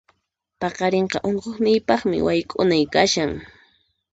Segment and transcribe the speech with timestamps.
[0.59, 3.31] Paqarinqa unquqniypaqmi wayk'unay kashan.